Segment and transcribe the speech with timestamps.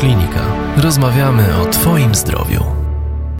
[0.00, 0.40] Radioklinika.
[0.76, 2.60] Rozmawiamy o Twoim zdrowiu.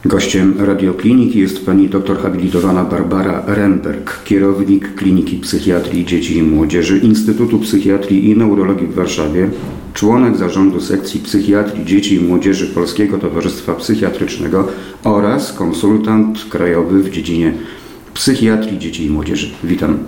[0.04, 7.58] Gościem radiokliniki jest pani doktor habilitowana Barbara Remberg, kierownik Kliniki Psychiatrii Dzieci i Młodzieży Instytutu
[7.58, 9.51] Psychiatrii i Neurologii w Warszawie,
[9.94, 14.69] członek zarządu sekcji psychiatrii dzieci i młodzieży Polskiego Towarzystwa Psychiatrycznego
[15.04, 17.52] oraz konsultant krajowy w dziedzinie
[18.15, 19.51] psychiatrii dzieci i młodzieży.
[19.65, 19.98] Witam.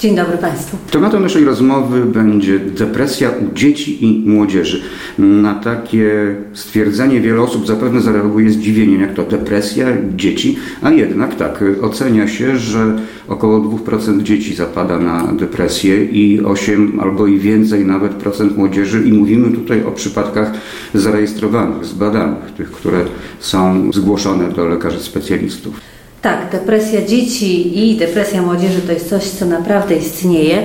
[0.00, 0.76] Dzień dobry Państwu.
[0.90, 4.82] Tematem naszej rozmowy będzie depresja u dzieci i młodzieży.
[5.18, 9.86] Na takie stwierdzenie wiele osób zapewne zareaguje zdziwieniem, jak to depresja
[10.16, 17.00] dzieci, a jednak tak, ocenia się, że około 2% dzieci zapada na depresję i 8
[17.00, 20.52] albo i więcej nawet procent młodzieży i mówimy tutaj o przypadkach
[20.94, 23.04] zarejestrowanych, zbadanych, tych, które
[23.40, 25.99] są zgłoszone do lekarzy specjalistów.
[26.22, 30.62] Tak, depresja dzieci i depresja młodzieży to jest coś, co naprawdę istnieje.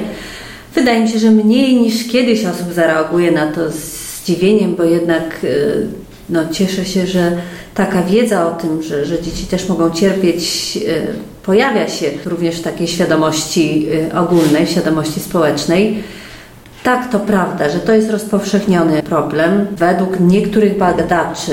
[0.76, 5.44] Wydaje mi się, że mniej niż kiedyś osób zareaguje na to z zdziwieniem, bo jednak
[5.44, 5.88] y,
[6.30, 7.38] no, cieszę się, że
[7.74, 11.08] taka wiedza o tym, że, że dzieci też mogą cierpieć, y,
[11.44, 16.04] pojawia się również w takiej świadomości y, ogólnej, świadomości społecznej.
[16.84, 19.68] Tak, to prawda, że to jest rozpowszechniony problem.
[19.78, 21.52] Według niektórych badaczy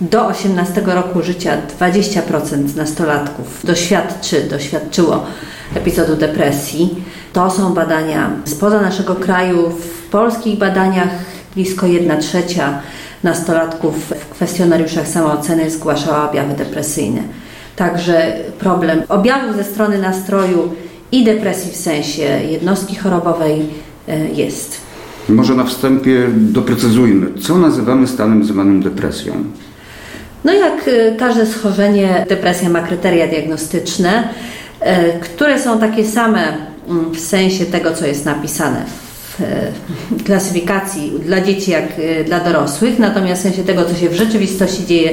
[0.00, 5.26] do 18 roku życia 20% nastolatków doświadczy, doświadczyło
[5.74, 7.04] epizodu depresji.
[7.32, 9.70] To są badania spoza naszego kraju.
[9.70, 11.08] W polskich badaniach
[11.54, 12.80] blisko 1 trzecia
[13.22, 17.22] nastolatków w kwestionariuszach samooceny zgłaszała objawy depresyjne.
[17.76, 20.72] Także problem objawów ze strony nastroju
[21.12, 23.62] i depresji w sensie jednostki chorobowej
[24.08, 24.80] e, jest.
[25.28, 29.32] Może na wstępie doprecyzujmy, co nazywamy stanem zwanym depresją.
[30.44, 34.28] No jak y, każde schorzenie, depresja ma kryteria diagnostyczne,
[34.82, 34.84] y,
[35.20, 36.56] które są takie same
[36.88, 41.84] mm, w sensie tego, co jest napisane w y, klasyfikacji dla dzieci jak
[42.26, 45.10] dla dorosłych, natomiast w sensie tego, co się w rzeczywistości dzieje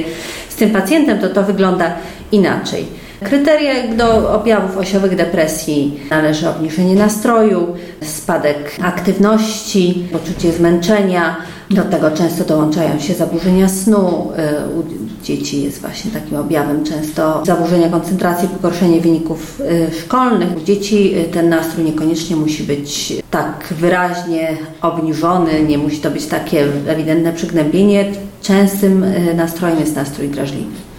[0.48, 1.94] z tym pacjentem, to to wygląda
[2.32, 3.01] inaczej.
[3.24, 11.36] Kryteria do objawów osiowych depresji należy obniżenie nastroju, spadek aktywności, poczucie zmęczenia.
[11.70, 14.32] Do tego często dołączają się zaburzenia snu.
[14.68, 14.84] Y, u
[15.24, 20.56] dzieci jest właśnie takim objawem często zaburzenia koncentracji, pogorszenie wyników y, szkolnych.
[20.56, 26.26] U dzieci y, ten nastrój niekoniecznie musi być tak wyraźnie obniżony, nie musi to być
[26.26, 28.04] takie ewidentne przygnębienie.
[28.42, 29.04] Częstym
[29.36, 30.91] nastrojem jest nastrój drażliwy.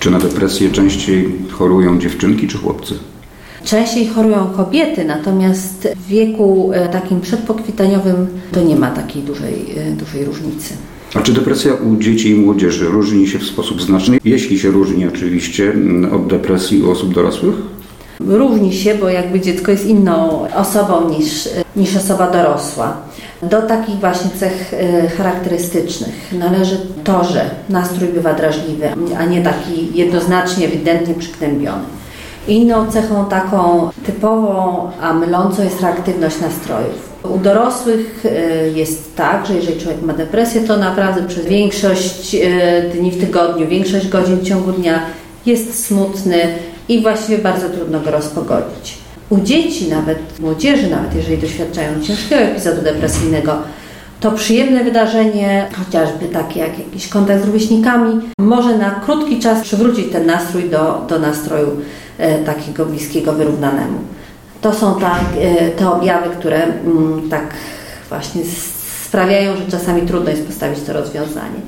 [0.00, 2.94] Czy na depresję częściej chorują dziewczynki czy chłopcy?
[3.64, 9.92] Częściej chorują kobiety, natomiast w wieku e, takim przedpokwitaniowym to nie ma takiej dużej, e,
[9.92, 10.74] dużej różnicy.
[11.14, 14.18] A czy depresja u dzieci i młodzieży różni się w sposób znaczny?
[14.24, 15.72] Jeśli się różni oczywiście
[16.12, 17.54] od depresji u osób dorosłych?
[18.26, 22.96] Różni się, bo jakby dziecko jest inną osobą niż, niż osoba dorosła.
[23.42, 28.88] Do takich właśnie cech y, charakterystycznych należy to, że nastrój bywa drażliwy,
[29.18, 31.82] a nie taki jednoznacznie, ewidentnie przygnębiony.
[32.48, 37.10] Inną cechą taką typową, a mylącą jest reaktywność nastrojów.
[37.34, 42.90] U dorosłych y, jest tak, że jeżeli człowiek ma depresję, to naprawdę przez większość y,
[42.94, 45.00] dni w tygodniu, większość godzin w ciągu dnia
[45.46, 46.36] jest smutny
[46.90, 48.98] i właściwie bardzo trudno go rozpogodzić.
[49.28, 53.56] U dzieci, nawet młodzieży, nawet jeżeli doświadczają ciężkiego epizodu depresyjnego,
[54.20, 60.12] to przyjemne wydarzenie, chociażby takie jak jakiś kontakt z rówieśnikami, może na krótki czas przywrócić
[60.12, 61.68] ten nastrój do, do nastroju
[62.18, 63.98] e, takiego bliskiego, wyrównanemu.
[64.60, 67.54] To są ta, e, te objawy, które m, mm, tak
[68.08, 68.42] właśnie
[69.04, 71.60] sprawiają, że czasami trudno jest postawić to rozwiązanie.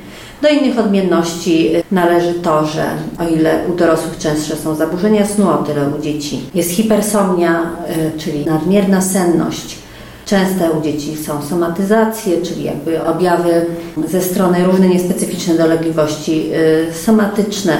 [0.42, 2.84] Do innych odmienności należy to, że
[3.18, 7.70] o ile u dorosłych częstsze są zaburzenia snu, o tyle u dzieci jest hipersomnia,
[8.16, 9.78] y, czyli nadmierna senność.
[10.26, 13.66] Częste u dzieci są somatyzacje, czyli jakby objawy
[14.08, 16.50] ze strony różne niespecyficzne dolegliwości
[16.90, 17.76] y, somatyczne.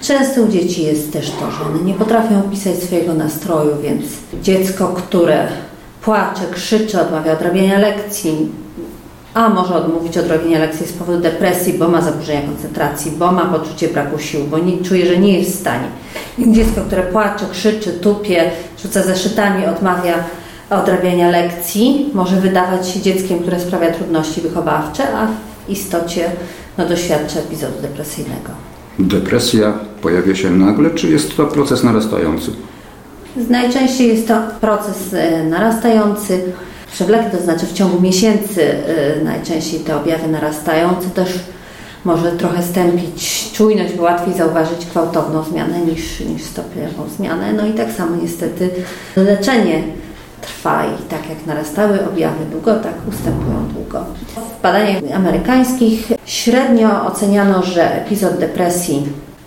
[0.00, 4.04] Często u dzieci jest też to, że one nie potrafią opisać swojego nastroju, więc
[4.42, 5.48] dziecko, które
[6.02, 8.48] płacze, krzyczy, odmawia odrabiania lekcji,
[9.34, 13.88] a może odmówić odrobienia lekcji z powodu depresji, bo ma zaburzenia koncentracji, bo ma poczucie
[13.88, 15.86] braku sił, bo nie, czuje, że nie jest w stanie.
[16.38, 18.50] Dziecko, które płacze, krzyczy, tupie,
[18.82, 20.14] rzuca zeszytami, odmawia
[20.70, 26.30] odrabiania lekcji, może wydawać się dzieckiem, które sprawia trudności wychowawcze, a w istocie
[26.78, 28.50] no, doświadcza epizodu depresyjnego.
[28.98, 29.72] Depresja
[30.02, 32.50] pojawia się nagle, czy jest to proces narastający?
[33.36, 36.52] Najczęściej jest to proces e, narastający
[36.92, 41.28] przewlekle, to znaczy w ciągu miesięcy y, najczęściej te objawy narastają, co też
[42.04, 47.52] może trochę stępić czujność, bo łatwiej zauważyć gwałtowną zmianę niż, niż stopniową zmianę.
[47.52, 48.70] No i tak samo niestety
[49.16, 49.82] leczenie
[50.40, 54.04] trwa i tak jak narastały objawy długo, tak ustępują długo.
[54.58, 59.06] W badaniach amerykańskich średnio oceniano, że epizod depresji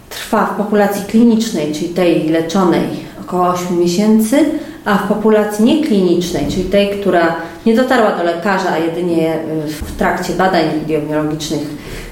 [0.09, 2.83] trwa w populacji klinicznej, czyli tej leczonej,
[3.21, 4.45] około 8 miesięcy,
[4.85, 7.35] a w populacji nieklinicznej, czyli tej, która
[7.65, 11.61] nie dotarła do lekarza, a jedynie w trakcie badań epidemiologicznych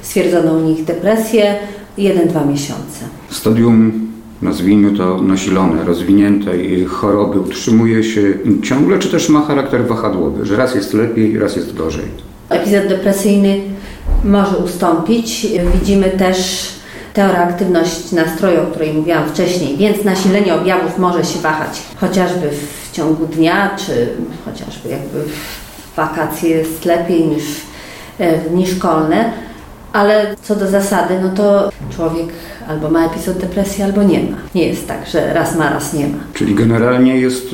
[0.02, 1.56] stwierdzono u nich depresję,
[1.98, 3.06] 1-2 miesiące.
[3.30, 4.08] Stadium,
[4.42, 8.22] nazwijmy to nasilone, rozwiniętej choroby utrzymuje się
[8.64, 12.06] ciągle, czy też ma charakter wahadłowy, że raz jest lepiej, raz jest gorzej?
[12.50, 13.62] Epizod depresyjny
[14.24, 15.48] może ustąpić.
[15.74, 16.70] Widzimy też
[17.14, 23.26] teoreaktywność nastroju, o której mówiłam wcześniej, więc nasilenie objawów może się wahać chociażby w ciągu
[23.26, 24.08] dnia, czy
[24.46, 27.44] chociażby jakby w wakacje jest lepiej niż
[28.20, 29.32] w dni szkolne,
[29.94, 32.28] ale co do zasady, no to człowiek
[32.68, 34.38] albo ma epizod depresji, albo nie ma.
[34.56, 36.18] Nie jest tak, że raz ma, raz nie ma.
[36.34, 37.48] Czyli generalnie jest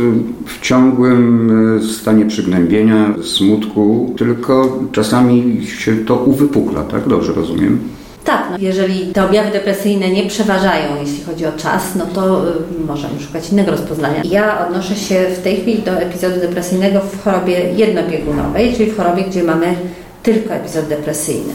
[0.45, 7.07] w ciągłym e, stanie przygnębienia, smutku, tylko czasami się to uwypukla, tak?
[7.07, 7.79] Dobrze rozumiem?
[8.27, 12.53] Tak, no jeżeli te objawy depresyjne nie przeważają, jeśli chodzi o czas, no to y,
[12.87, 14.21] możemy szukać innego rozpoznania.
[14.25, 19.23] Ja odnoszę się w tej chwili do epizodu depresyjnego w chorobie jednobiegunowej, czyli w chorobie,
[19.23, 19.75] gdzie mamy
[20.23, 21.53] tylko epizod depresyjny.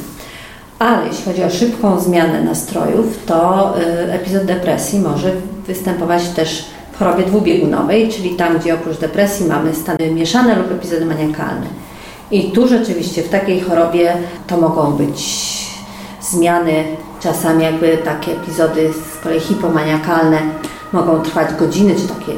[0.79, 5.31] Ale jeśli chodzi o szybką zmianę nastrojów, to y, epizod depresji może
[5.67, 11.05] występować też w chorobie dwubiegunowej, czyli tam, gdzie oprócz depresji mamy stany mieszane lub epizody
[11.05, 11.67] maniakalne.
[12.31, 14.13] I tu rzeczywiście w takiej chorobie
[14.47, 15.62] to mogą być
[16.23, 16.85] zmiany,
[17.21, 20.39] czasami jakby takie epizody z kolei hipomaniakalne
[20.93, 22.33] mogą trwać godziny, czy takie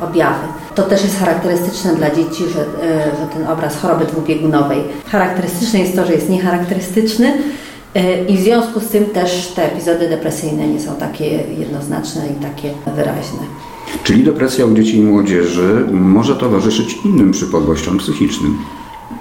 [0.00, 0.46] objawy.
[0.74, 4.82] To też jest charakterystyczne dla dzieci, że, e, że ten obraz choroby dwubiegunowej.
[5.08, 7.32] Charakterystyczne jest to, że jest niecharakterystyczny
[7.94, 11.24] e, i w związku z tym też te epizody depresyjne nie są takie
[11.58, 13.40] jednoznaczne i takie wyraźne.
[14.04, 18.58] Czyli depresja u dzieci i młodzieży może towarzyszyć innym przypadłościom psychicznym.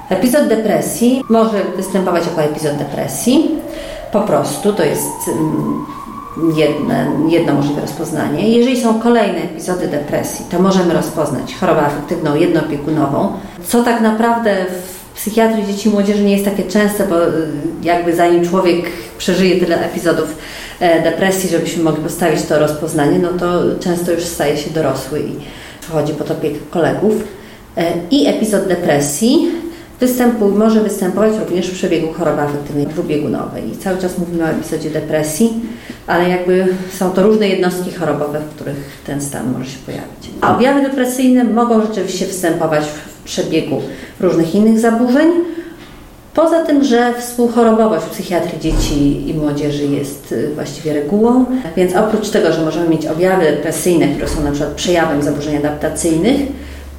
[0.10, 3.50] Epizod depresji może występować jako epizod depresji.
[4.12, 5.86] Po prostu to jest mm,
[6.56, 8.50] jedne, jedno możliwe rozpoznanie.
[8.50, 13.34] Jeżeli są kolejne epizody depresji, to możemy rozpoznać chorobę afektywną jednobiegunową,
[13.68, 14.66] co tak naprawdę
[15.14, 17.30] w psychiatrii dzieci i młodzieży nie jest takie częste, bo y,
[17.84, 18.86] jakby zanim człowiek
[19.18, 20.38] przeżyje tyle epizodów
[20.80, 25.36] e, depresji, żebyśmy mogli postawić to rozpoznanie, no to często już staje się dorosły i
[25.82, 27.14] przechodzi pod opiekę kolegów.
[27.78, 29.52] E, I epizod depresji
[30.02, 33.72] Występuj, może występować również w przebiegu choroby afektywnej dwubiegunowej.
[33.72, 35.54] I cały czas mówimy o epizodzie depresji,
[36.08, 38.76] ale jakby są to różne jednostki chorobowe, w których
[39.06, 40.30] ten stan może się pojawić.
[40.42, 43.82] A objawy depresyjne mogą rzeczywiście występować w przebiegu
[44.20, 45.30] różnych innych zaburzeń.
[46.34, 51.46] Poza tym, że współchorobowość w psychiatrii dzieci i młodzieży jest y, właściwie regułą,
[51.78, 56.42] więc oprócz tego, że możemy mieć objawy depresyjne, które są na przykład przejawem zaburzeń adaptacyjnych,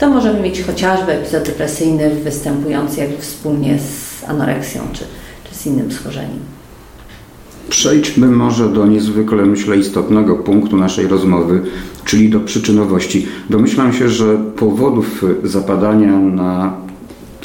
[0.02, 5.04] to możemy mieć chociażby epizod depresyjny występujący jakby wspólnie z anoreksją czy,
[5.44, 6.38] czy z innym schorzeniem.
[7.68, 11.60] Przejdźmy może do niezwykle, myślę, istotnego punktu naszej rozmowy,
[12.04, 13.26] czyli do przyczynowości.
[13.50, 16.76] Domyślam się, że powodów zapadania na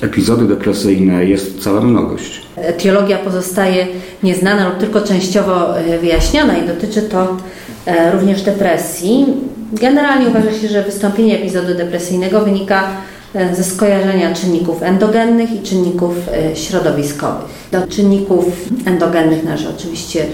[0.01, 2.42] epizody depresyjne jest cała mnogość.
[2.56, 3.88] Etiologia pozostaje
[4.24, 7.38] nieznana lub tylko częściowo e, wyjaśniona i dotyczy to
[7.86, 9.25] e, również depresji.
[9.74, 12.88] Generalnie uważa się, że wystąpienie epizodu depresyjnego wynika
[13.36, 17.50] e, ze skojarzenia czynników endogennych i czynników e, środowiskowych.
[17.71, 18.45] Do czynników
[18.86, 20.26] endogennych należy oczywiście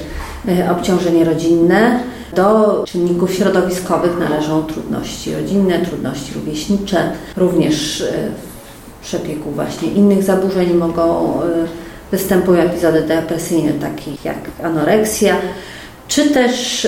[0.47, 1.99] e, obciążenie rodzinne,
[2.35, 8.05] do czynników środowiskowych należą trudności rodzinne, trudności rówieśnicze, również
[9.01, 11.39] w przebiegu właśnie innych zaburzeń mogą
[12.11, 15.35] występują epizody depresyjne, takich jak anoreksja,
[16.07, 16.87] czy też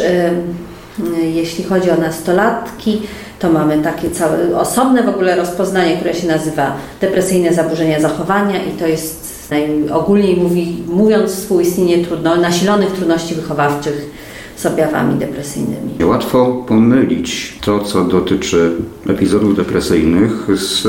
[1.33, 3.01] jeśli chodzi o nastolatki,
[3.39, 8.71] to mamy takie całe osobne w ogóle rozpoznanie, które się nazywa depresyjne zaburzenia zachowania i
[8.71, 14.11] to jest najogólniej mówi, mówiąc współistnienie trudno, nasilonych trudności wychowawczych
[14.55, 16.03] z objawami depresyjnymi.
[16.03, 18.71] Łatwo pomylić to, co dotyczy
[19.07, 20.87] epizodów depresyjnych z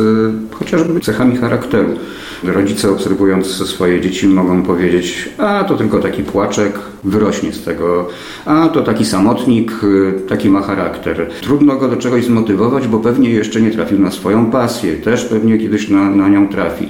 [0.52, 1.88] chociażby cechami charakteru.
[2.44, 8.08] Rodzice obserwując swoje dzieci mogą powiedzieć, a to tylko taki płaczek, wyrośnie z tego,
[8.44, 9.72] a to taki samotnik,
[10.28, 11.30] taki ma charakter.
[11.40, 15.58] Trudno go do czegoś zmotywować, bo pewnie jeszcze nie trafił na swoją pasję, też pewnie
[15.58, 16.88] kiedyś na, na nią trafi.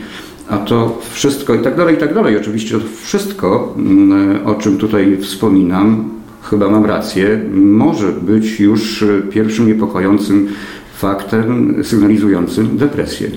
[0.48, 2.36] A to wszystko i tak dalej, i tak dalej.
[2.36, 6.15] Oczywiście wszystko, mm, o czym tutaj wspominam,
[6.50, 10.48] chyba mam rację, może być już pierwszym niepokojącym
[10.94, 13.30] faktem sygnalizującym depresję.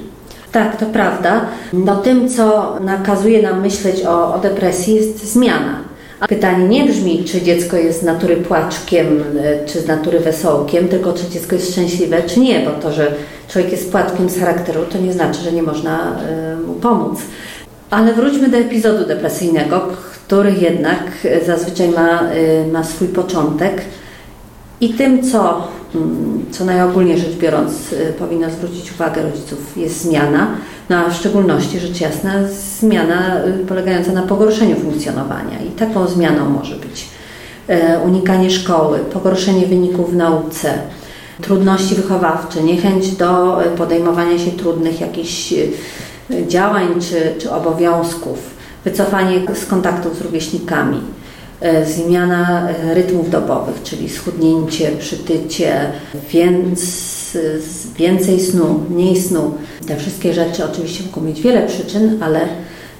[0.51, 1.45] Tak, to prawda.
[1.73, 5.79] No tym, co nakazuje nam myśleć o, o depresji, jest zmiana.
[6.19, 10.87] A pytanie nie brzmi, czy dziecko jest z natury płaczkiem, e, czy z natury wesołkiem,
[10.87, 13.11] tylko czy dziecko jest szczęśliwe, czy nie, bo to, że
[13.47, 17.19] człowiek jest płatkiem z charakteru, to nie znaczy, że nie można e, mu pomóc.
[17.89, 19.87] Ale wróćmy do epizodu depresyjnego,
[20.29, 22.21] który jednak zazwyczaj ma,
[22.71, 23.81] ma swój początek.
[24.81, 27.71] I tym, co, mm, co najogólniej rzecz biorąc
[28.19, 30.47] powinno zwrócić uwagę rodziców, jest zmiana,
[30.89, 32.33] no a w szczególności rzecz jasna
[32.79, 35.59] zmiana y, polegająca na pogorszeniu funkcjonowania.
[35.67, 37.05] I taką zmianą może być
[37.67, 40.73] e, unikanie szkoły, pogorszenie wyników w nauce,
[41.41, 49.41] trudności wychowawcze, niechęć do e, podejmowania się trudnych jakichś e, działań czy, czy obowiązków, wycofanie
[49.55, 51.01] z kontaktów z rówieśnikami,
[51.95, 55.91] zmiana rytmów dobowych, czyli schudnięcie, przytycie,
[56.31, 57.09] więc
[57.97, 59.53] więcej snu, mniej snu.
[59.87, 62.41] Te wszystkie rzeczy oczywiście mogą mieć wiele przyczyn, ale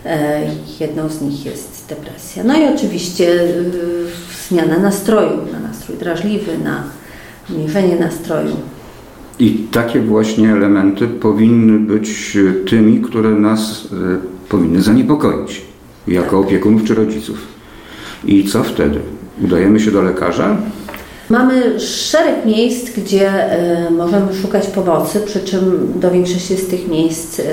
[0.06, 0.42] e,
[0.80, 2.44] jedną z nich jest depresja.
[2.44, 3.48] No i oczywiście e,
[4.50, 6.84] zmiana nastroju, na nastrój drażliwy, na
[7.50, 8.56] obniżenie nastroju.
[9.40, 12.38] I takie właśnie elementy powinny być
[12.70, 14.18] tymi, które nas e,
[14.50, 15.69] powinny zaniepokoić
[16.08, 17.38] jako opiekunów czy rodziców.
[18.26, 19.00] I co wtedy?
[19.44, 20.58] Udajemy się do lekarza?
[21.30, 27.40] Mamy szereg miejsc, gdzie e, możemy szukać pomocy, przy czym do większości z tych miejsc
[27.40, 27.44] e,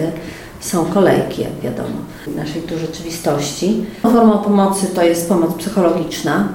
[0.60, 3.84] są kolejki, jak wiadomo, w naszej tu rzeczywistości.
[4.02, 6.48] Formą pomocy to jest pomoc psychologiczna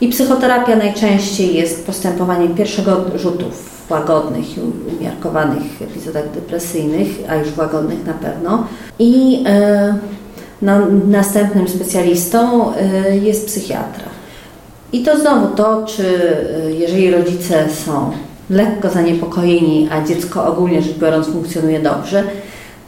[0.00, 4.60] i psychoterapia najczęściej jest postępowaniem pierwszego rzutu w łagodnych i
[4.98, 8.66] umiarkowanych epizodach depresyjnych, a już łagodnych na pewno.
[8.98, 9.94] I e,
[10.62, 10.72] no,
[11.08, 14.08] następnym specjalistą e, jest psychiatra.
[14.92, 18.10] I to znowu to, czy y, jeżeli rodzice są
[18.50, 22.24] lekko zaniepokojeni, a dziecko ogólnie rzecz biorąc funkcjonuje dobrze,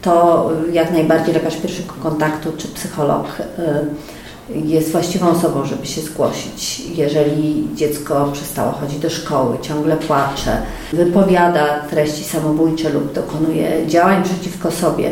[0.01, 6.79] to jak najbardziej lekarz pierwszego kontaktu czy psycholog y, jest właściwą osobą, żeby się zgłosić.
[6.95, 10.57] Jeżeli dziecko przestało chodzić do szkoły, ciągle płacze,
[10.93, 15.11] wypowiada treści samobójcze lub dokonuje działań przeciwko sobie,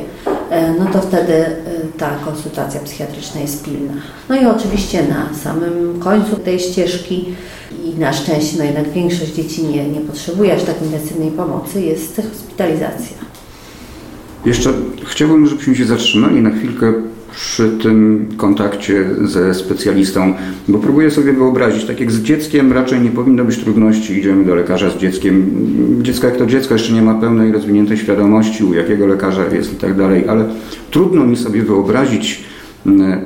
[0.80, 1.56] no to wtedy e,
[1.98, 3.94] ta konsultacja psychiatryczna jest pilna.
[4.30, 7.26] No i oczywiście na samym końcu tej ścieżki
[7.84, 12.16] i na szczęście no jednak większość dzieci nie, nie potrzebuje aż tak intensywnej pomocy, jest
[12.16, 13.18] hospitalizacja.
[14.46, 14.74] Jeszcze
[15.06, 16.94] chciałbym, żebyśmy się zatrzymali na chwilkę
[17.32, 20.34] przy tym kontakcie ze specjalistą,
[20.68, 24.56] bo próbuję sobie wyobrazić, tak jak z dzieckiem raczej nie powinno być trudności, idziemy do
[24.56, 25.52] lekarza z dzieckiem.
[26.02, 29.76] Dziecko jak to dziecko jeszcze nie ma pełnej rozwiniętej świadomości, u jakiego lekarza jest i
[29.76, 30.46] tak dalej, ale
[30.92, 32.44] trudno mi sobie wyobrazić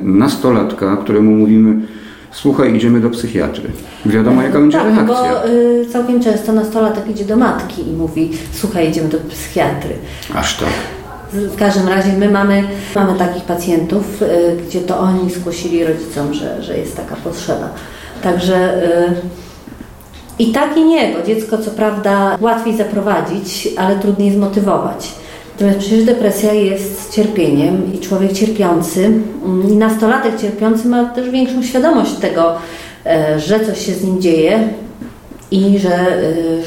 [0.03, 1.81] nastolatka, któremu mówimy
[2.33, 3.69] słuchaj, idziemy do psychiatry.
[4.05, 5.05] Wiadomo, jaka będzie tak, reakcja.
[5.05, 9.95] bo y, całkiem często nastolatek idzie do matki i mówi, słuchaj, idziemy do psychiatry.
[10.33, 10.69] Aż tak.
[11.33, 12.63] W każdym razie my mamy,
[12.95, 17.69] mamy takich pacjentów, y, gdzie to oni zgłosili rodzicom, że, że jest taka potrzeba.
[18.23, 19.13] Także y,
[20.39, 25.07] i tak i nie, bo dziecko co prawda łatwiej zaprowadzić, ale trudniej zmotywować.
[25.53, 31.63] Natomiast przecież depresja jest cierpieniem i człowiek cierpiący mm, i nastolatek cierpiący ma też większą
[31.63, 32.55] świadomość tego,
[33.05, 34.69] e, że coś się z nim dzieje
[35.51, 36.21] i że,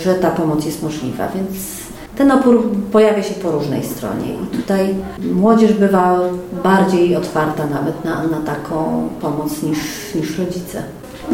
[0.04, 1.28] że ta pomoc jest możliwa.
[1.34, 1.85] Więc
[2.16, 4.94] ten opór pojawia się po różnej stronie i tutaj
[5.32, 6.20] młodzież bywa
[6.64, 9.78] bardziej otwarta nawet na, na taką pomoc niż,
[10.14, 10.82] niż rodzice.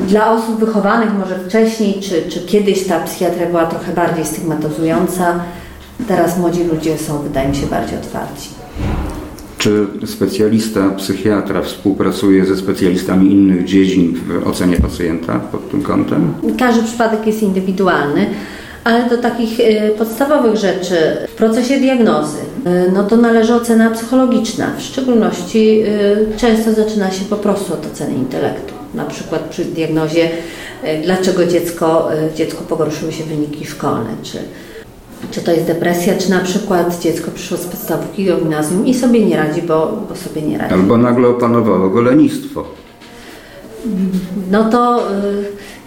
[0.08, 5.40] Dla osób wychowanych może wcześniej czy, czy kiedyś ta psychiatria była trochę bardziej stygmatyzująca,
[6.08, 8.48] teraz młodzi ludzie są, wydaje mi się, bardziej otwarci.
[9.58, 16.34] Czy specjalista, psychiatra współpracuje ze specjalistami innych dziedzin w ocenie pacjenta pod tym kątem?
[16.58, 18.26] Każdy przypadek jest indywidualny
[18.84, 20.96] ale do takich y, podstawowych rzeczy
[21.28, 24.66] w procesie diagnozy, y, no to należy ocena psychologiczna.
[24.78, 28.74] W szczególności y, często zaczyna się po prostu od oceny intelektu.
[28.94, 30.28] Na przykład przy diagnozie,
[31.04, 34.38] dlaczego dziecko, dziecko pogorszyły się wyniki szkolne, czy,
[35.30, 39.26] czy to jest depresja, czy na przykład dziecko przyszło z podstawówki do gimnazjum i sobie
[39.26, 40.74] nie radzi, bo, bo sobie nie radzi.
[40.74, 42.64] Albo nagle opanowało go lenistwo.
[44.50, 45.02] No to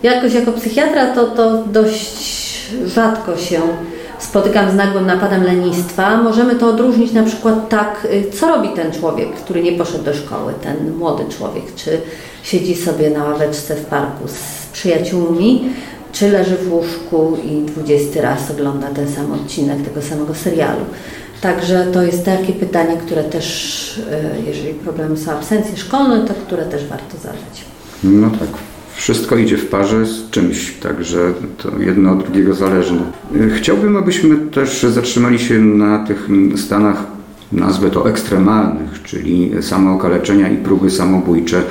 [0.03, 2.54] jakoś jako psychiatra to, to dość
[2.85, 3.61] rzadko się
[4.19, 6.21] spotykam z nagłym napadem lenistwa.
[6.21, 10.13] Możemy to odróżnić na przykład tak, y, co robi ten człowiek, który nie poszedł do
[10.13, 12.01] szkoły, ten młody człowiek, czy
[12.43, 15.69] siedzi sobie na ławeczce w parku z przyjaciółmi,
[16.11, 20.85] czy leży w łóżku i dwudziesty raz ogląda ten sam odcinek tego samego serialu.
[21.41, 26.65] Także to jest takie pytanie, które też, y, jeżeli problemy są absencje szkolne, to które
[26.65, 27.65] też warto zadać.
[28.03, 28.49] No tak,
[28.95, 33.01] wszystko idzie w parze z czymś, także to jedno od drugiego zależne.
[33.57, 37.15] Chciałbym, abyśmy też zatrzymali się na tych stanach
[37.51, 41.61] nazwę to ekstremalnych, czyli samookaleczenia i próby samobójcze,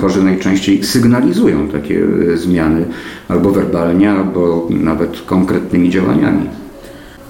[0.00, 2.02] chorzy najczęściej sygnalizują takie
[2.32, 2.84] e, zmiany
[3.28, 6.48] albo werbalnie, albo nawet konkretnymi działaniami.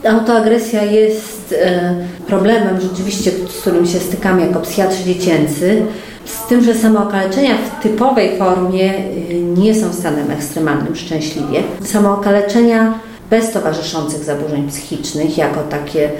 [0.09, 1.95] Autoagresja jest e,
[2.27, 5.83] problemem rzeczywiście, z którym się stykamy jako psychiatrzy dziecięcy,
[6.25, 11.63] z tym, że samookaleczenia w typowej formie e, nie są stanem ekstremalnym szczęśliwie.
[11.85, 12.95] Samookaleczenia
[13.31, 16.11] bez towarzyszących zaburzeń psychicznych, jako takie,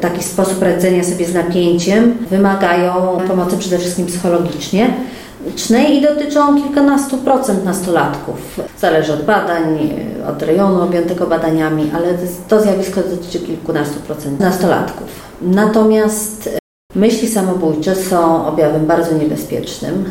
[0.00, 4.94] taki sposób radzenia sobie z napięciem, wymagają pomocy przede wszystkim psychologicznie
[5.90, 8.60] i dotyczą kilkunastu procent nastolatków.
[8.78, 9.90] Zależy od badań,
[10.28, 12.06] od rejonu objętego badaniami, ale
[12.48, 15.08] to zjawisko dotyczy kilkunastu procent nastolatków.
[15.42, 16.63] Natomiast
[16.94, 20.04] myśli samobójcze są objawem bardzo niebezpiecznym.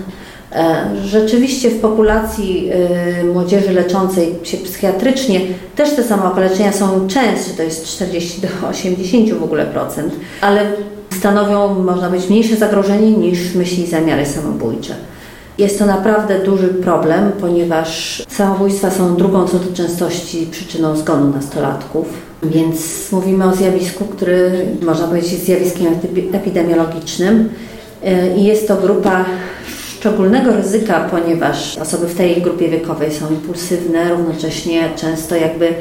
[0.52, 5.42] E, rzeczywiście w populacji e, młodzieży leczącej się psychiatrycznie
[5.75, 10.62] też te samookaleczenia są częstsze, to jest 40 do 80 w ogóle procent, ale
[11.20, 14.96] stanowią, można być, mniejsze zagrożenie niż myśli i zamiary samobójcze.
[15.58, 22.33] Jest to naprawdę duży problem, ponieważ samobójstwa są drugą co do częstości przyczyną zgonu nastolatków.
[22.46, 25.88] Więc mówimy o zjawisku, który można powiedzieć jest zjawiskiem
[26.34, 27.50] epidemiologicznym
[28.04, 29.26] e, i jest to grupa
[30.00, 35.74] szczególnego ryzyka, ponieważ osoby w tej grupie wiekowej są impulsywne, równocześnie często jakby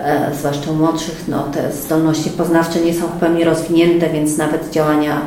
[0.00, 4.70] e, zwłaszcza u młodszych, no, te zdolności poznawcze nie są w pełni rozwinięte, więc nawet
[4.70, 5.20] działania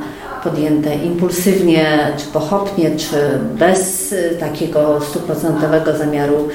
[0.43, 6.49] podjęte impulsywnie, czy pochopnie, czy bez y, takiego stuprocentowego zamiaru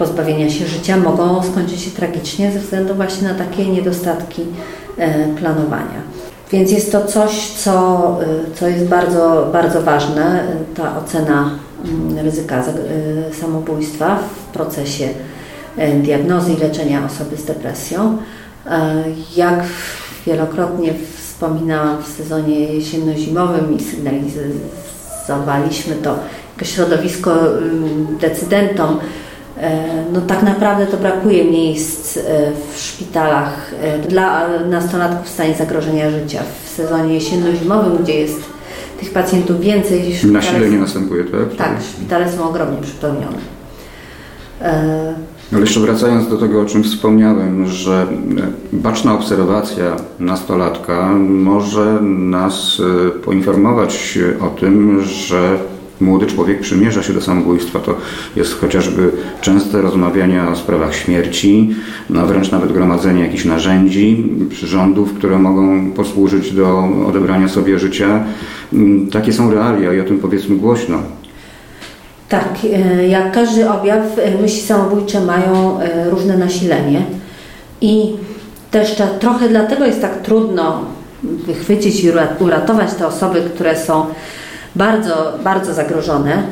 [0.00, 4.42] pozbawienia się życia, mogą skończyć się tragicznie ze względu właśnie na takie niedostatki
[4.96, 6.00] e, planowania.
[6.52, 11.50] Więc jest to coś, co, y, co jest bardzo, bardzo ważne, y, ta ocena
[11.84, 12.64] mm, ryzyka
[13.40, 15.08] samobójstwa w procesie
[15.76, 18.16] e, diagnozy i leczenia osoby z depresją.
[18.66, 19.04] E,
[19.36, 19.64] jak
[20.26, 26.18] wielokrotnie wspominałam w sezonie jesienno-zimowym i sygnalizowaliśmy to
[26.56, 27.34] jako środowisko
[28.20, 29.00] decydentom, e,
[30.12, 32.20] no tak naprawdę to brakuje miejsc e,
[32.72, 36.42] w szpitalach e, dla nastolatków w stanie zagrożenia życia.
[36.64, 38.40] W sezonie jesienno-zimowym, gdzie jest
[39.00, 40.14] tych pacjentów więcej.
[40.24, 41.56] Nasilenie następuje, tak?
[41.56, 43.38] Tak, szpitale są ogromnie przepełnione.
[45.52, 48.06] Ale jeszcze wracając do tego, o czym wspomniałem, że
[48.72, 55.58] baczna obserwacja nastolatka może nas e, poinformować o tym, że
[56.00, 57.78] młody człowiek przymierza się do samobójstwa.
[57.78, 57.96] To
[58.36, 59.10] jest chociażby
[59.40, 61.74] częste rozmawianie o sprawach śmierci,
[62.10, 68.24] no wręcz nawet gromadzenie jakichś narzędzi, przyrządów, które mogą posłużyć do odebrania sobie życia.
[68.72, 70.98] Mm, takie są realia i o tym powiedzmy głośno.
[72.28, 77.02] Tak, e, jak każdy objaw, e, myśli samobójcze mają e, różne nasilenie
[77.80, 78.16] i
[78.70, 80.84] też trochę dlatego jest tak trudno
[81.22, 84.06] wychwycić i uratować te osoby, które są
[84.76, 86.42] bardzo, bardzo zagrożone,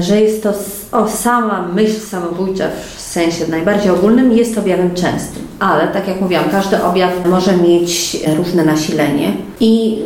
[0.00, 0.52] że jest to
[0.92, 2.64] o, sama myśl samobójcza
[2.96, 5.42] w sensie najbardziej ogólnym jest objawem częstym.
[5.60, 9.98] Ale tak jak mówiłam, każdy objaw może mieć różne nasilenie i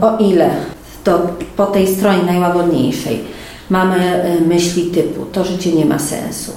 [0.00, 0.50] o ile
[1.04, 1.26] to
[1.56, 3.20] po tej stronie najłagodniejszej
[3.70, 6.52] Mamy e, myśli typu to życie nie ma sensu,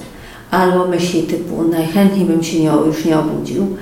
[0.50, 3.76] albo myśli typu najchętniej bym się nie, już nie obudził,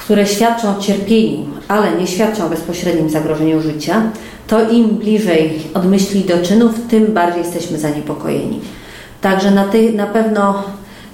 [0.00, 4.02] które świadczą o cierpieniu, ale nie świadczą o bezpośrednim zagrożeniu życia,
[4.46, 8.60] to im bliżej od myśli do czynów, tym bardziej jesteśmy zaniepokojeni.
[9.20, 10.62] Także na, ty, na pewno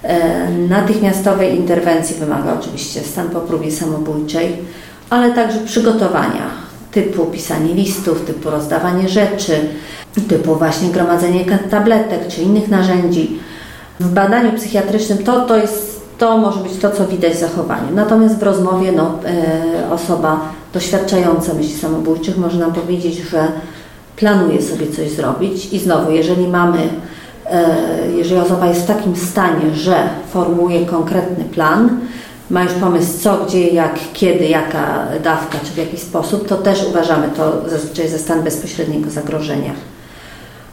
[0.03, 4.57] e, natychmiastowej interwencji wymaga oczywiście stan po próbie samobójczej,
[5.11, 9.61] ale także przygotowania typu pisanie listów, typu rozdawanie rzeczy,
[10.29, 13.39] typu właśnie gromadzenie tabletek czy innych narzędzi.
[14.01, 17.95] W badaniu psychiatrycznym to, to, jest, to może być to, co widać w zachowaniu.
[17.95, 20.41] Natomiast w rozmowie no, e, osoba
[20.75, 23.49] doświadczająca myśli samobójczych może nam powiedzieć, że
[24.17, 26.79] planuje sobie coś zrobić i znowu, jeżeli mamy,
[27.51, 27.77] e,
[28.17, 29.97] jeżeli osoba jest w takim stanie, że
[30.33, 32.01] formułuje konkretny plan,
[32.51, 36.87] ma już pomysł co, gdzie, jak, kiedy, jaka dawka, czy w jaki sposób, to też
[36.89, 39.73] uważamy to zazwyczaj za stan bezpośredniego zagrożenia.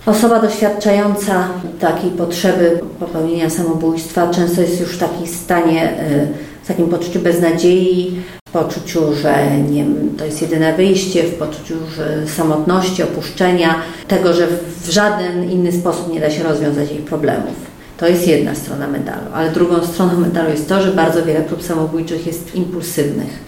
[0.06, 1.48] Osoba doświadczająca
[1.80, 6.28] takiej potrzeby popełnienia samobójstwa często jest już w takim stanie, y,
[6.64, 9.86] w takim poczuciu beznadziei, w poczuciu, że nie,
[10.18, 13.76] to jest jedyne wyjście, w poczuciu że samotności, opuszczenia,
[14.08, 14.48] tego, że
[14.82, 17.56] w żaden inny sposób nie da się rozwiązać jej problemów.
[17.98, 21.64] To jest jedna strona medalu, ale drugą stroną medalu jest to, że bardzo wiele prób
[21.64, 23.40] samobójczych jest impulsywnych,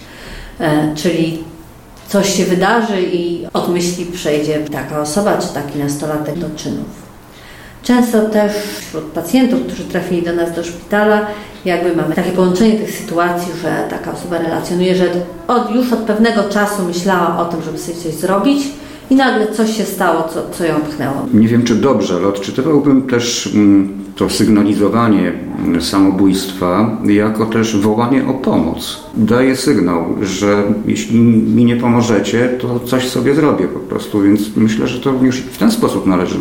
[0.60, 1.44] e, czyli
[2.10, 7.06] coś się wydarzy i od myśli przejdzie taka osoba czy taki nastolatek do czynów.
[7.84, 11.28] Często też wśród pacjentów, którzy trafili do nas do szpitala,
[11.66, 15.06] jakby mamy takie połączenie tych sytuacji, że taka osoba relacjonuje, że
[15.48, 18.68] od, już od pewnego czasu myślała o tym, żeby sobie coś zrobić
[19.10, 21.16] i nagle coś się stało, co, co ją pchnęło.
[21.34, 28.28] Nie wiem, czy dobrze, ale odczytywałbym też mm, to sygnalizowanie mm, samobójstwa jako też wołanie
[28.28, 29.04] o pomoc.
[29.14, 34.88] Daje sygnał, że jeśli mi nie pomożecie, to coś sobie zrobię po prostu, więc myślę,
[34.88, 36.36] że to już w ten sposób należy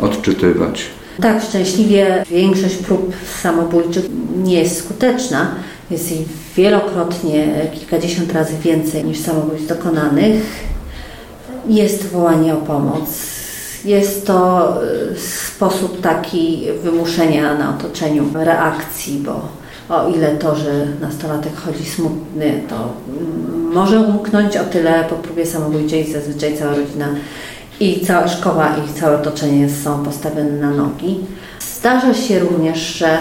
[0.00, 0.84] odczytywać.
[1.22, 4.04] Tak, szczęśliwie większość prób samobójczych
[4.44, 5.50] nie jest skuteczna.
[5.90, 10.42] Jest ich wielokrotnie, kilkadziesiąt razy więcej niż samobójstw dokonanych.
[11.66, 13.10] Jest wołanie o pomoc.
[13.84, 19.40] Jest to e, sposób taki wymuszenia na otoczeniu reakcji, bo
[19.88, 22.92] o ile to, że nastolatek chodzi smutny, to
[23.72, 27.06] może umknąć o tyle po próbie samobójczej zazwyczaj cała rodzina
[27.80, 31.20] i cała szkoła i całe otoczenie są postawione na nogi.
[31.60, 33.18] Zdarza się również, że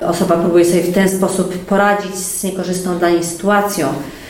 [0.00, 3.88] osoba próbuje sobie w ten sposób poradzić z niekorzystną dla niej sytuacją,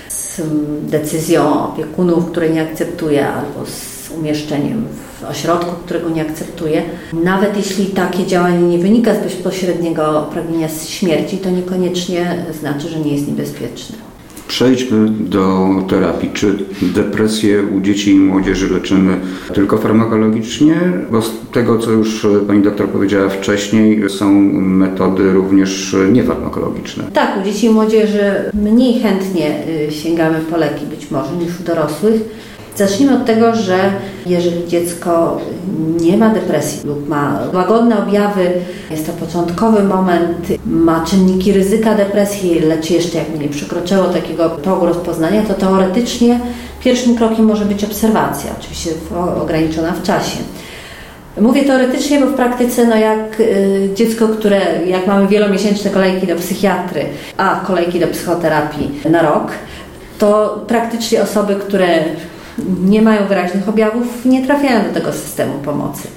[0.09, 0.41] z
[0.83, 4.87] decyzją opiekunów, której nie akceptuje, albo z umieszczeniem
[5.21, 6.83] w ośrodku, którego nie akceptuje.
[7.13, 13.13] Nawet jeśli takie działanie nie wynika z bezpośredniego pragnienia śmierci, to niekoniecznie znaczy, że nie
[13.13, 13.97] jest niebezpieczne.
[14.49, 16.31] Przejdźmy do terapii.
[16.35, 19.17] Czy depresję u dzieci i młodzieży leczymy
[19.55, 20.75] tylko farmakologicznie?
[21.11, 27.05] Bo z tego, co już pani doktor powiedziała wcześniej, są metody również niefarmakologiczne.
[27.13, 31.63] Tak, u dzieci i młodzieży mniej chętnie y, sięgamy po leki być może niż u
[31.63, 32.21] dorosłych.
[32.77, 33.79] Zacznijmy od tego, że
[34.27, 35.41] jeżeli dziecko
[36.01, 38.53] nie ma depresji lub ma łagodne objawy,
[38.91, 44.87] jest to początkowy moment, ma czynniki ryzyka depresji, lecz jeszcze jakby nie przekroczyło takiego progu
[44.87, 46.41] rozpoznania, to teoretycznie
[46.81, 48.91] pierwszym krokiem może być obserwacja, oczywiście
[49.43, 50.39] ograniczona w czasie.
[51.41, 56.37] Mówię teoretycznie, bo w praktyce, no jak y, dziecko, które, jak mamy wielomiesięczne kolejki do
[56.37, 57.05] psychiatry,
[57.37, 59.53] a kolejki do psychoterapii na rok,
[60.19, 61.87] to praktycznie osoby, które
[62.85, 66.09] nie mają wyraźnych objawów, nie trafiają do tego systemu pomocy.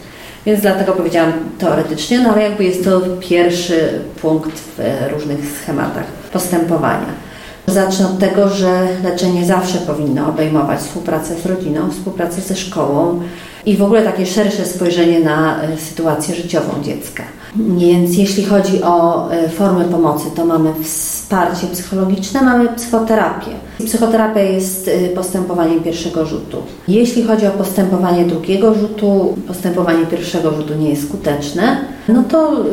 [0.46, 4.80] Więc dlatego powiedziałam teoretycznie, no ale jakby jest to pierwszy punkt w
[5.14, 7.30] różnych schematach postępowania.
[7.68, 13.22] Zacznę od tego, że leczenie zawsze powinno obejmować współpracę z rodziną, współpracę ze szkołą
[13.70, 17.24] i w ogóle takie szersze spojrzenie na e, sytuację życiową dziecka.
[17.56, 23.52] Więc jeśli chodzi o e, formy pomocy, to mamy wsparcie psychologiczne, mamy psychoterapię.
[23.86, 26.58] Psychoterapia jest e, postępowaniem pierwszego rzutu.
[26.88, 31.78] Jeśli chodzi o postępowanie drugiego rzutu, postępowanie pierwszego rzutu nie jest skuteczne,
[32.08, 32.66] no to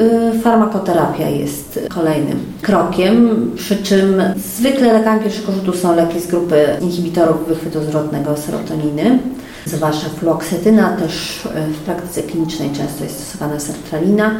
[0.42, 4.22] farmakoterapia jest kolejnym krokiem, przy czym
[4.56, 9.18] zwykle lekami pierwszego rzutu są leki z grupy inhibitorów wychwytu zwrotnego serotoniny
[9.66, 14.34] zwłaszcza fluoksetyna, też w praktyce klinicznej często jest stosowana sertralina.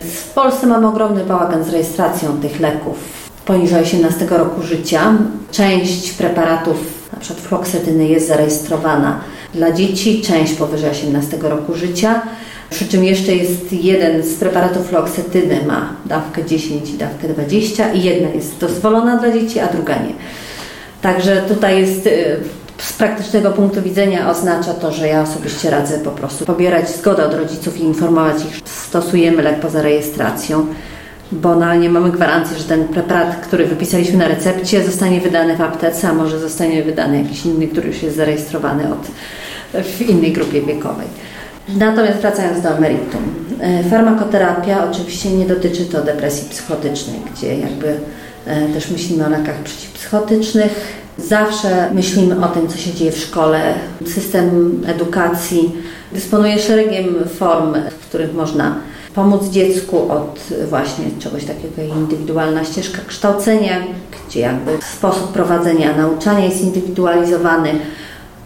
[0.00, 5.14] W Polsce mamy ogromny bałagan z rejestracją tych leków poniżej 18 roku życia.
[5.50, 6.76] Część preparatów,
[7.12, 9.20] na przykład floksetyny, jest zarejestrowana
[9.54, 12.22] dla dzieci, część powyżej 18 roku życia.
[12.70, 18.02] Przy czym jeszcze jest jeden z preparatów fluoksetyny ma dawkę 10 i dawkę 20 i
[18.02, 20.12] jedna jest dozwolona dla dzieci, a druga nie.
[21.02, 22.40] Także tutaj jest y,
[22.82, 27.34] z praktycznego punktu widzenia oznacza to, że ja osobiście radzę po prostu pobierać zgodę od
[27.34, 30.66] rodziców i informować ich, że stosujemy lek poza rejestracją,
[31.32, 35.60] bo no, nie mamy gwarancji, że ten preparat, który wypisaliśmy na recepcie, zostanie wydany w
[35.60, 39.06] aptece, a może zostanie wydany jakiś inny, który już jest zarejestrowany od,
[39.84, 41.06] w innej grupie wiekowej.
[41.68, 43.22] Natomiast wracając do meritum.
[43.60, 47.94] E, farmakoterapia oczywiście nie dotyczy to depresji psychotycznej, gdzie jakby
[48.46, 53.74] e, też myślimy o lekach przeciwpsychotycznych, Zawsze myślimy o tym, co się dzieje w szkole.
[54.06, 55.72] System edukacji
[56.12, 58.74] dysponuje szeregiem form, w których można
[59.14, 63.76] pomóc dziecku od właśnie czegoś takiego jak indywidualna ścieżka kształcenia,
[64.28, 67.72] gdzie jakby sposób prowadzenia nauczania jest indywidualizowany,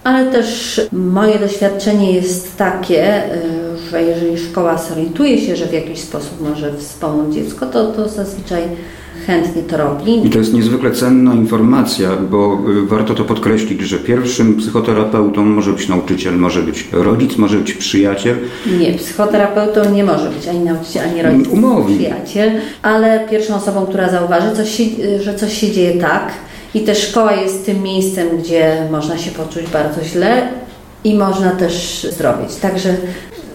[0.04, 6.00] ale też moje doświadczenie jest takie, y, że jeżeli szkoła zorientuje się, że w jakiś
[6.00, 8.62] sposób może wspomóc dziecko, to, to zazwyczaj
[9.26, 10.26] chętnie to robi.
[10.26, 15.72] I to jest niezwykle cenna informacja, bo y, warto to podkreślić, że pierwszym psychoterapeutą może
[15.72, 18.36] być nauczyciel, może być rodzic, może być przyjaciel.
[18.80, 21.94] Nie, psychoterapeutą nie może być ani nauczyciel, ani rodzic, Umowi.
[21.94, 22.50] przyjaciel,
[22.82, 24.84] ale pierwszą osobą, która zauważy, coś się,
[25.20, 26.32] że coś się dzieje tak
[26.74, 30.48] i też szkoła jest tym miejscem, gdzie można się poczuć bardzo źle
[31.04, 32.54] i można też zrobić.
[32.54, 32.96] Także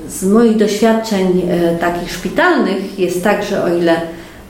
[0.09, 4.01] z moich doświadczeń e, takich szpitalnych jest tak, że o ile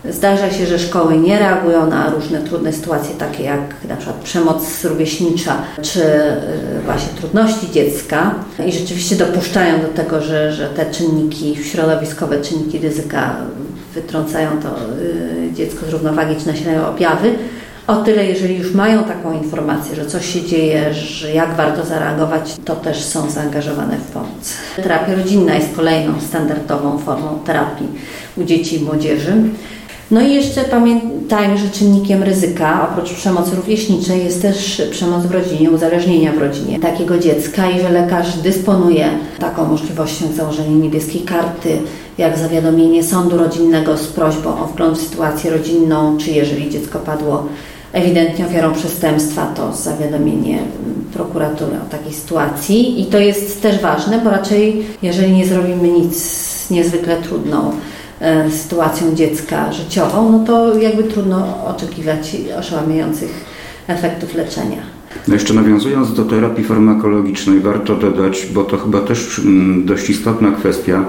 [0.05, 3.59] Zdarza się, że szkoły nie reagują na różne trudne sytuacje, takie jak
[3.89, 6.01] na przykład przemoc rówieśnicza, czy
[6.85, 8.35] właśnie trudności dziecka
[8.67, 13.35] i rzeczywiście dopuszczają do tego, że, że te czynniki, środowiskowe czynniki ryzyka
[13.93, 14.75] wytrącają to
[15.53, 17.33] dziecko z równowagi, czy nasilają objawy.
[17.88, 22.55] O tyle, jeżeli już mają taką informację, że coś się dzieje, że jak warto zareagować,
[22.65, 24.53] to też są zaangażowane w pomoc.
[24.75, 27.88] Terapia rodzinna jest kolejną standardową formą terapii
[28.38, 29.33] u dzieci i młodzieży.
[30.11, 35.71] No i jeszcze pamiętajmy, że czynnikiem ryzyka, oprócz przemocy rówieśniczej, jest też przemoc w rodzinie,
[35.71, 41.77] uzależnienia w rodzinie takiego dziecka i że lekarz dysponuje taką możliwością jak założenie niebieskiej karty,
[42.17, 47.45] jak zawiadomienie sądu rodzinnego z prośbą o wgląd w sytuację rodzinną, czy jeżeli dziecko padło
[47.93, 50.59] ewidentnie ofiarą przestępstwa, to zawiadomienie
[51.13, 53.01] prokuratury o takiej sytuacji.
[53.01, 57.71] I to jest też ważne, bo raczej jeżeli nie zrobimy nic niezwykle trudną
[58.49, 63.45] sytuacją dziecka życiową, no to jakby trudno oczekiwać oszałamiających
[63.88, 64.99] efektów leczenia.
[65.27, 70.51] No jeszcze nawiązując do terapii farmakologicznej, warto dodać, bo to chyba też mm, dość istotna
[70.51, 71.05] kwestia,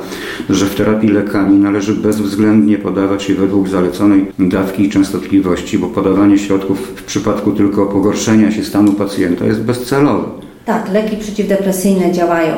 [0.50, 6.38] że w terapii lekami należy bezwzględnie podawać je według zaleconej dawki i częstotliwości, bo podawanie
[6.38, 10.28] środków w przypadku tylko pogorszenia się stanu pacjenta jest bezcelowe.
[10.64, 12.56] Tak, leki przeciwdepresyjne działają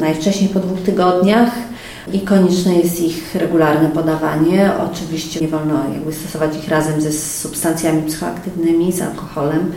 [0.00, 1.69] najwcześniej po dwóch tygodniach
[2.12, 4.70] i konieczne jest ich regularne podawanie.
[4.92, 9.72] Oczywiście nie wolno jakby stosować ich razem ze substancjami psychoaktywnymi, z alkoholem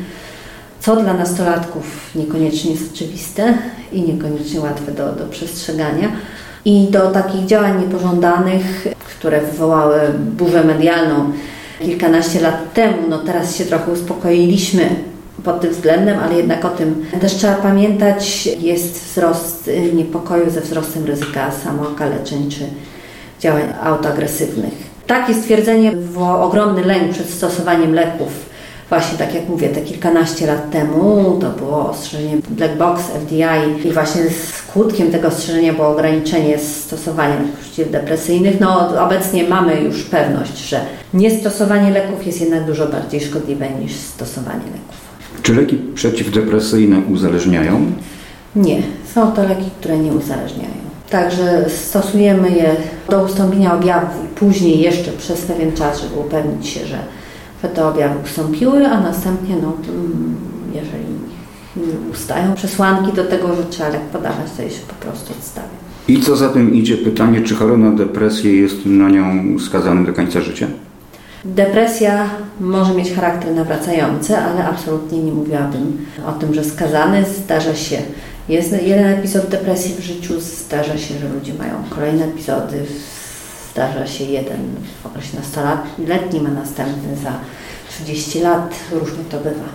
[0.84, 3.58] co dla nastolatków niekoniecznie jest oczywiste
[3.92, 6.12] i niekoniecznie łatwe do, do przestrzegania.
[6.66, 10.00] I do takich działań niepożądanych, które wywołały
[10.38, 11.32] burzę medialną
[11.80, 14.90] kilkanaście lat temu, no teraz się trochę uspokoiliśmy
[15.44, 18.46] pod tym względem, ale jednak o tym też trzeba pamiętać.
[18.46, 22.60] Jest wzrost niepokoju ze wzrostem ryzyka samookaleczeń czy
[23.40, 24.74] działań autoagresywnych.
[25.08, 28.54] Takie stwierdzenie wywołało ogromny lęk przed stosowaniem leków
[28.94, 33.92] właśnie tak jak mówię, te kilkanaście lat temu to było ostrzeżenie Black Box, FDI i
[33.92, 38.60] właśnie skutkiem tego ostrzeżenia było ograniczenie stosowania leków przeciwdepresyjnych.
[38.60, 40.82] No obecnie mamy już pewność, że
[41.14, 45.03] niestosowanie leków jest jednak dużo bardziej szkodliwe niż stosowanie leków.
[45.44, 47.92] Czy leki przeciwdepresyjne uzależniają?
[48.56, 48.82] Nie,
[49.14, 50.84] są to leki, które nie uzależniają.
[51.10, 52.76] Także stosujemy je
[53.10, 56.98] do ustąpienia objawów i później jeszcze przez pewien czas, żeby upewnić się, że
[57.70, 60.36] te objawy ustąpiły, a następnie, no, mm,
[60.74, 61.04] jeżeli
[62.12, 65.68] ustają przesłanki do tego, że trzeba lek podawać, to się po prostu odstawia.
[66.08, 70.14] I co za tym idzie pytanie, czy chory na depresję jest na nią skazany do
[70.14, 70.68] końca życia?
[71.46, 72.30] Depresja
[72.60, 77.26] może mieć charakter nawracający, ale absolutnie nie mówiłabym o tym, że skazany.
[77.44, 77.98] Zdarza się,
[78.50, 82.86] jest jeden epizod depresji w życiu, zdarza się, że ludzie mają kolejne epizody,
[83.74, 84.60] Zdarza się jeden
[85.04, 87.34] w okresie nastoletnim, a następny za
[87.90, 88.76] 30 lat.
[88.92, 89.66] Różnie to bywa.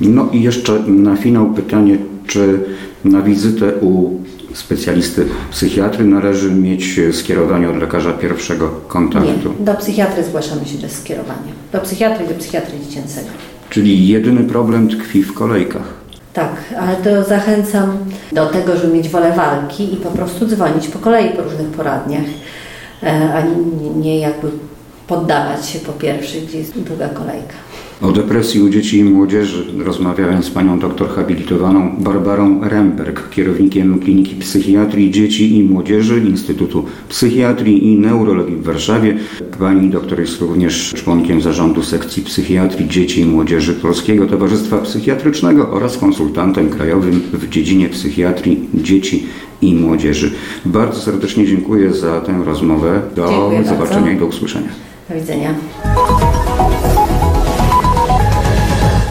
[0.00, 2.64] No i jeszcze na finał pytanie, czy
[3.04, 4.20] na wizytę u
[4.54, 9.54] specjalisty psychiatry należy mieć skierowanie od lekarza pierwszego kontaktu?
[9.58, 11.52] Nie, do psychiatry zgłaszamy się bez skierowania.
[11.72, 13.28] Do psychiatry, do psychiatry dziecięcego.
[13.70, 16.04] Czyli jedyny problem tkwi w kolejkach.
[16.32, 17.96] Tak, ale to zachęcam
[18.32, 22.24] do tego, żeby mieć wolę walki i po prostu dzwonić po kolei po różnych poradniach.
[23.02, 23.42] E, a
[23.96, 24.48] nie jakby
[25.06, 27.54] poddawać się po pierwszej, gdzie jest długa kolejka.
[28.02, 34.34] O depresji u dzieci i młodzieży rozmawiałem z panią doktor habilitowaną Barbarą Remberg, kierownikiem Kliniki
[34.34, 39.16] Psychiatrii Dzieci i Młodzieży Instytutu Psychiatrii i Neurologii w Warszawie.
[39.58, 45.98] Pani doktor jest również członkiem zarządu sekcji psychiatrii dzieci i młodzieży Polskiego Towarzystwa Psychiatrycznego oraz
[45.98, 49.26] konsultantem krajowym w dziedzinie psychiatrii dzieci
[49.62, 50.32] i młodzieży.
[50.64, 53.00] Bardzo serdecznie dziękuję za tę rozmowę.
[53.16, 54.16] Do dziękuję zobaczenia bardzo.
[54.16, 54.68] i do usłyszenia.
[55.08, 55.54] Do widzenia.